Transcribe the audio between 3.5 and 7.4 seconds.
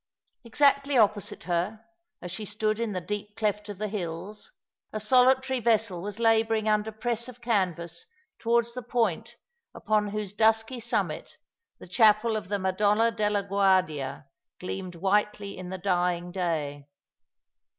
of the hills, a solitary vessel was labouring under press of